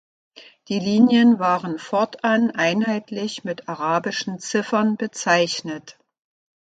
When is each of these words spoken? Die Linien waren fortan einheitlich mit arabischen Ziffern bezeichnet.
Die 0.67 0.79
Linien 0.79 1.37
waren 1.37 1.77
fortan 1.77 2.49
einheitlich 2.49 3.43
mit 3.43 3.69
arabischen 3.69 4.39
Ziffern 4.39 4.97
bezeichnet. 4.97 5.99